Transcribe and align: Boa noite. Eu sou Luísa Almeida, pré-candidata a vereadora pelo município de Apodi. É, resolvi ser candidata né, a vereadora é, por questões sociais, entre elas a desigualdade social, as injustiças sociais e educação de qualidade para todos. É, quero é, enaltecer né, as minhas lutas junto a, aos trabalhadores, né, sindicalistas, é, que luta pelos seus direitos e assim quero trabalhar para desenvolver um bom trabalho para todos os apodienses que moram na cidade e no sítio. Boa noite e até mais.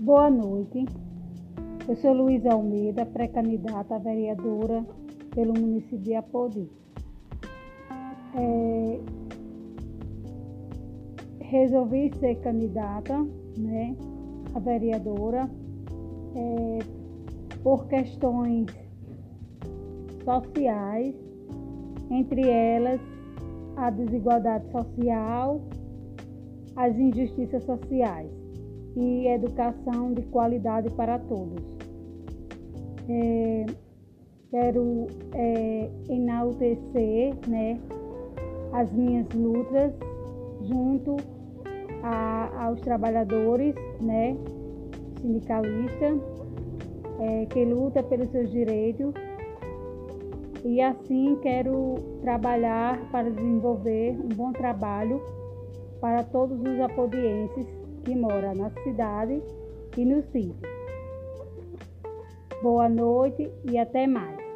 Boa 0.00 0.30
noite. 0.30 0.86
Eu 1.88 1.96
sou 1.96 2.12
Luísa 2.12 2.52
Almeida, 2.52 3.04
pré-candidata 3.04 3.96
a 3.96 3.98
vereadora 3.98 4.86
pelo 5.34 5.52
município 5.58 5.98
de 5.98 6.14
Apodi. 6.14 6.70
É, 8.36 9.00
resolvi 11.40 12.12
ser 12.20 12.36
candidata 12.36 13.26
né, 13.58 13.96
a 14.54 14.60
vereadora 14.60 15.50
é, 16.36 16.78
por 17.64 17.88
questões 17.88 18.66
sociais, 20.24 21.16
entre 22.08 22.48
elas 22.48 23.00
a 23.76 23.90
desigualdade 23.90 24.70
social, 24.70 25.60
as 26.76 26.96
injustiças 26.96 27.64
sociais 27.64 28.47
e 28.98 29.28
educação 29.28 30.12
de 30.12 30.22
qualidade 30.22 30.90
para 30.90 31.18
todos. 31.18 31.62
É, 33.08 33.66
quero 34.50 35.06
é, 35.34 35.90
enaltecer 36.08 37.34
né, 37.46 37.78
as 38.72 38.92
minhas 38.92 39.26
lutas 39.30 39.92
junto 40.62 41.16
a, 42.02 42.66
aos 42.66 42.80
trabalhadores, 42.80 43.74
né, 44.00 44.36
sindicalistas, 45.20 46.20
é, 47.20 47.46
que 47.46 47.64
luta 47.64 48.02
pelos 48.02 48.28
seus 48.30 48.50
direitos 48.50 49.14
e 50.64 50.80
assim 50.80 51.36
quero 51.40 51.94
trabalhar 52.20 53.00
para 53.10 53.30
desenvolver 53.30 54.18
um 54.20 54.28
bom 54.28 54.52
trabalho 54.52 55.22
para 56.00 56.22
todos 56.24 56.60
os 56.60 56.80
apodienses 56.80 57.66
que 58.08 58.16
moram 58.16 58.54
na 58.54 58.70
cidade 58.82 59.42
e 59.94 60.02
no 60.02 60.22
sítio. 60.32 60.66
Boa 62.62 62.88
noite 62.88 63.52
e 63.70 63.76
até 63.76 64.06
mais. 64.06 64.47